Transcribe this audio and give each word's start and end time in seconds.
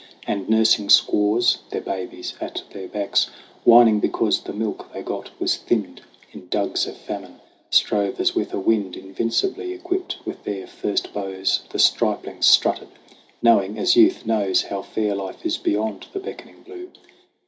And 0.25 0.49
nursing 0.49 0.89
squaws, 0.89 1.59
their 1.69 1.79
babies 1.79 2.33
at 2.41 2.63
their 2.71 2.87
backs 2.87 3.29
Whining 3.63 3.99
because 3.99 4.39
the 4.39 4.51
milk 4.51 4.91
they 4.91 5.03
got 5.03 5.29
was 5.39 5.57
thinned 5.57 6.01
In 6.31 6.47
dugs 6.47 6.87
of 6.87 6.97
famine, 6.97 7.39
strove 7.69 8.19
as 8.19 8.33
with 8.33 8.51
a 8.51 8.59
wind. 8.59 8.95
Invincibly 8.95 9.73
equipped 9.73 10.17
with 10.25 10.43
their 10.43 10.65
first 10.65 11.13
bows 11.13 11.61
The 11.69 11.77
striplings 11.77 12.47
strutted, 12.47 12.87
knowing, 13.43 13.77
as 13.77 13.95
youth 13.95 14.25
knows, 14.25 14.63
How 14.63 14.81
fair 14.81 15.13
life 15.13 15.45
is 15.45 15.59
beyond 15.59 16.07
the 16.13 16.19
beckoning 16.19 16.63
blue. 16.63 16.89